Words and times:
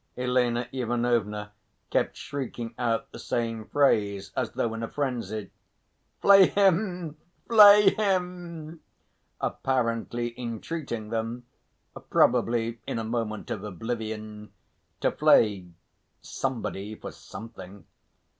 Elena 0.17 0.67
Ivanovna 0.71 1.51
kept 1.91 2.17
shrieking 2.17 2.73
out 2.79 3.11
the 3.11 3.19
same 3.19 3.67
phrase, 3.67 4.31
as 4.35 4.53
though 4.53 4.73
in 4.73 4.81
a 4.81 4.87
frenzy, 4.87 5.51
"Flay 6.23 6.47
him! 6.47 7.17
flay 7.47 7.91
him!" 7.93 8.79
apparently 9.39 10.33
entreating 10.39 11.09
them 11.09 11.45
probably 12.09 12.79
in 12.87 12.97
a 12.97 13.03
moment 13.03 13.51
of 13.51 13.63
oblivion 13.63 14.51
to 15.01 15.11
flay 15.11 15.67
somebody 16.19 16.95
for 16.95 17.11
something. 17.11 17.85